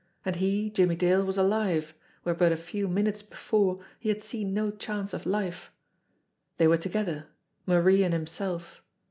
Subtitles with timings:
[0.25, 1.93] And he, Jimmie Dale, was alive,
[2.23, 5.71] where but a few minutes before he had seen no chance of life.
[6.57, 7.27] They were together
[7.67, 8.81] Marie and himself.